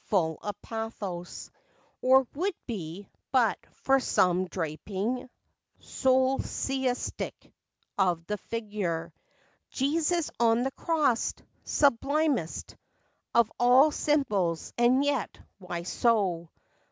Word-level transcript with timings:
full 0.07 0.39
of 0.41 0.59
pathos, 0.63 1.51
Or 2.01 2.25
would 2.33 2.55
be, 2.65 3.07
but 3.31 3.59
for 3.71 3.99
some 3.99 4.47
draping 4.47 5.29
Solecistic, 5.79 7.35
of 7.99 8.25
the 8.25 8.37
figure. 8.39 9.13
Jesus 9.69 10.31
on 10.39 10.63
the 10.63 10.71
cross! 10.71 11.35
sublimest 11.65 12.75
Of 13.35 13.51
all 13.59 13.91
symbols; 13.91 14.73
and 14.75 15.05
yet, 15.05 15.37
why 15.59 15.83
so 15.83 16.49